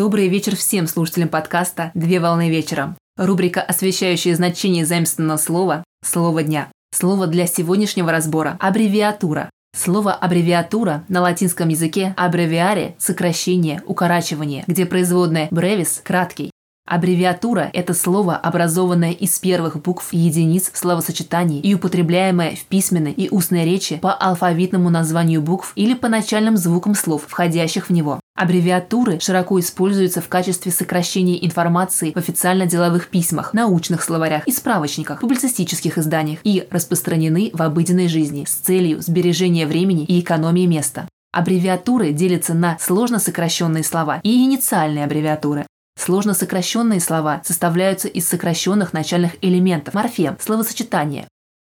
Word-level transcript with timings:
Добрый 0.00 0.28
вечер 0.28 0.56
всем 0.56 0.86
слушателям 0.86 1.28
подкаста 1.28 1.90
«Две 1.92 2.20
волны 2.20 2.48
вечера». 2.48 2.96
Рубрика, 3.18 3.60
освещающая 3.60 4.34
значение 4.34 4.86
заимственного 4.86 5.36
слова 5.36 5.84
«Слово 6.02 6.42
дня». 6.42 6.72
Слово 6.90 7.26
для 7.26 7.46
сегодняшнего 7.46 8.10
разбора– 8.10 8.56
аббревиатура. 8.60 9.50
Слово 9.76 10.14
«аббревиатура» 10.14 11.04
на 11.10 11.20
латинском 11.20 11.68
языке 11.68 12.14
«аббревиаре»– 12.16 12.94
сокращение, 12.98 13.82
укорачивание, 13.84 14.64
где 14.66 14.86
производное 14.86 15.48
«brevis»– 15.50 16.00
краткий, 16.02 16.50
Аббревиатура– 16.90 17.70
это 17.72 17.94
слово, 17.94 18.34
образованное 18.34 19.12
из 19.12 19.38
первых 19.38 19.80
букв 19.80 20.12
и 20.12 20.18
единиц 20.18 20.72
словосочетаний 20.74 21.60
и 21.60 21.72
употребляемое 21.72 22.56
в 22.56 22.64
письменной 22.64 23.12
и 23.12 23.28
устной 23.30 23.64
речи 23.64 23.98
по 23.98 24.12
алфавитному 24.12 24.90
названию 24.90 25.40
букв 25.40 25.70
или 25.76 25.94
по 25.94 26.08
начальным 26.08 26.56
звукам 26.56 26.96
слов, 26.96 27.26
входящих 27.28 27.90
в 27.90 27.92
него. 27.92 28.18
Аббревиатуры 28.34 29.20
широко 29.20 29.60
используются 29.60 30.20
в 30.20 30.28
качестве 30.28 30.72
сокращения 30.72 31.46
информации 31.46 32.10
в 32.10 32.16
официально-деловых 32.16 33.06
письмах, 33.06 33.54
научных 33.54 34.02
словарях 34.02 34.48
и 34.48 34.50
справочниках, 34.50 35.20
публицистических 35.20 35.96
изданиях 35.96 36.40
и 36.42 36.66
распространены 36.72 37.52
в 37.52 37.62
обыденной 37.62 38.08
жизни 38.08 38.46
с 38.48 38.54
целью 38.54 39.00
сбережения 39.00 39.68
времени 39.68 40.04
и 40.06 40.18
экономии 40.18 40.66
места. 40.66 41.06
Аббревиатуры 41.32 42.10
делятся 42.10 42.52
на 42.52 42.78
сложно 42.80 43.20
сокращенные 43.20 43.84
слова 43.84 44.18
и 44.24 44.42
инициальные 44.42 45.04
аббревиатуры. 45.04 45.66
Сложно 45.98 46.34
сокращенные 46.34 47.00
слова 47.00 47.42
составляются 47.44 48.08
из 48.08 48.28
сокращенных 48.28 48.92
начальных 48.92 49.32
элементов, 49.42 49.94
морфем, 49.94 50.36
словосочетания. 50.40 51.28